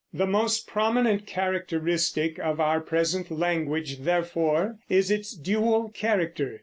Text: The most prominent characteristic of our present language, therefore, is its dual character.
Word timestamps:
The 0.11 0.25
most 0.25 0.65
prominent 0.65 1.27
characteristic 1.27 2.39
of 2.39 2.59
our 2.59 2.79
present 2.81 3.29
language, 3.29 3.99
therefore, 3.99 4.79
is 4.89 5.11
its 5.11 5.35
dual 5.37 5.89
character. 5.89 6.59